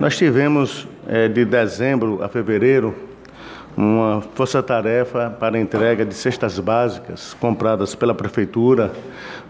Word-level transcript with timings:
Nós 0.00 0.16
tivemos 0.16 0.88
é, 1.06 1.28
de 1.28 1.44
dezembro 1.44 2.22
a 2.22 2.28
fevereiro 2.28 2.94
uma 3.76 4.22
força-tarefa 4.34 5.28
para 5.38 5.60
entrega 5.60 6.06
de 6.06 6.14
cestas 6.14 6.58
básicas 6.58 7.36
compradas 7.38 7.94
pela 7.94 8.14
Prefeitura 8.14 8.92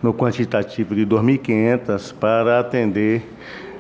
no 0.03 0.13
quantitativo 0.13 0.93
de 0.93 1.07
2.500 1.07 2.13
para 2.15 2.59
atender 2.59 3.23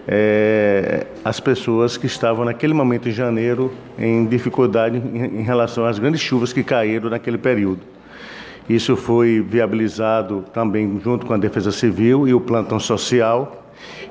é, 0.06 1.08
as 1.24 1.40
pessoas 1.40 1.96
que 1.96 2.06
estavam 2.06 2.44
naquele 2.44 2.72
momento 2.72 3.08
em 3.08 3.12
janeiro 3.12 3.72
em 3.98 4.24
dificuldade 4.24 4.96
em, 4.96 5.40
em 5.40 5.42
relação 5.42 5.84
às 5.84 5.98
grandes 5.98 6.20
chuvas 6.20 6.52
que 6.52 6.62
caíram 6.62 7.10
naquele 7.10 7.36
período. 7.36 7.80
Isso 8.68 8.96
foi 8.96 9.40
viabilizado 9.40 10.44
também 10.52 11.00
junto 11.02 11.26
com 11.26 11.34
a 11.34 11.36
Defesa 11.36 11.72
Civil 11.72 12.28
e 12.28 12.34
o 12.34 12.40
Plantão 12.40 12.78
Social 12.78 13.60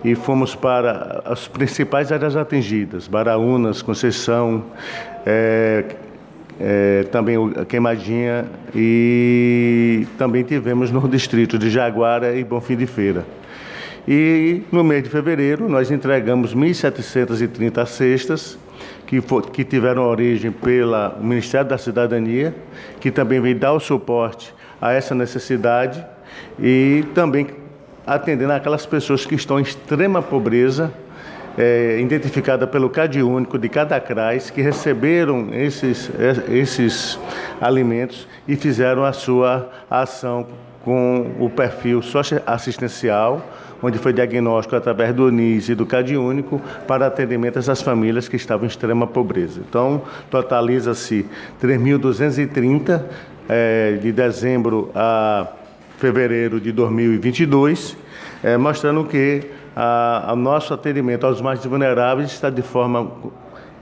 e 0.04 0.16
fomos 0.16 0.56
para 0.56 1.22
as 1.26 1.48
principais 1.48 2.12
áreas 2.12 2.36
atingidas, 2.36 3.08
Baraunas, 3.08 3.82
Conceição, 3.82 4.64
é, 5.26 5.86
é, 6.60 7.04
também 7.12 7.38
Queimadinha 7.68 8.46
e 8.76 10.08
também 10.18 10.44
tivemos 10.44 10.92
no 10.92 11.08
distrito 11.08 11.58
de 11.58 11.70
Jaguara 11.70 12.36
e 12.36 12.44
Bonfim 12.44 12.76
de 12.76 12.86
Feira. 12.86 13.26
E 14.08 14.64
no 14.72 14.84
mês 14.84 15.04
de 15.04 15.10
fevereiro 15.10 15.70
nós 15.70 15.92
entregamos 15.92 16.56
1.730 16.56 17.86
cestas 17.86 18.58
que, 19.10 19.22
for, 19.22 19.42
que 19.50 19.64
tiveram 19.64 20.04
origem 20.04 20.52
pelo 20.52 21.18
Ministério 21.20 21.68
da 21.68 21.80
Cidadania, 21.80 22.54
que 23.00 23.10
também 23.10 23.42
vem 23.42 23.56
dar 23.56 23.74
o 23.74 23.80
suporte 23.80 24.54
a 24.80 24.94
essa 24.94 25.16
necessidade 25.16 26.06
e 26.60 27.04
também 27.16 27.48
atendendo 28.06 28.54
aquelas 28.54 28.86
pessoas 28.86 29.26
que 29.26 29.34
estão 29.34 29.60
em 29.60 29.64
extrema 29.64 30.22
pobreza, 30.22 30.94
é, 31.58 32.00
identificada 32.00 32.68
pelo 32.68 32.88
CAD 32.88 33.24
único 33.24 33.58
de 33.58 33.68
cada 33.68 34.00
CRAS, 34.00 34.52
que 34.52 34.62
receberam 34.62 35.50
esses, 35.56 36.12
é, 36.20 36.56
esses 36.56 37.20
alimentos 37.60 38.28
e 38.48 38.56
fizeram 38.56 39.04
a 39.04 39.12
sua 39.12 39.72
ação 39.90 40.46
com 40.90 41.36
o 41.40 41.52
perfil 41.52 42.02
socioassistencial, 42.02 43.48
onde 43.80 44.00
foi 44.00 44.12
diagnóstico 44.12 44.76
através 44.76 45.14
do 45.14 45.30
NIS 45.30 45.70
e 45.70 45.76
do 45.76 45.86
CAD 45.86 46.18
único 46.18 46.60
para 46.88 47.06
atendimento 47.06 47.60
às 47.60 47.80
famílias 47.80 48.28
que 48.28 48.36
estavam 48.36 48.66
em 48.66 48.68
extrema 48.68 49.06
pobreza. 49.06 49.62
Então, 49.70 50.02
totaliza-se 50.32 51.28
3.230 51.62 53.04
é, 53.48 54.00
de 54.02 54.12
dezembro 54.12 54.90
a 54.96 55.50
fevereiro 56.00 56.60
de 56.60 56.72
2022, 56.72 57.96
é, 58.44 58.58
mostrando 58.58 59.04
que 59.04 59.44
o 60.28 60.36
nosso 60.36 60.74
atendimento 60.74 61.28
aos 61.28 61.40
mais 61.40 61.64
vulneráveis 61.64 62.32
está 62.32 62.50
de 62.50 62.64
forma 62.64 63.12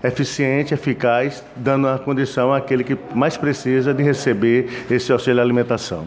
eficiente, 0.04 0.74
eficaz, 0.74 1.42
dando 1.56 1.88
a 1.88 1.98
condição 1.98 2.54
àquele 2.54 2.84
que 2.84 2.98
mais 3.16 3.38
precisa 3.38 3.94
de 3.94 4.04
receber 4.04 4.86
esse 4.92 5.10
auxílio 5.10 5.42
alimentação. 5.42 6.06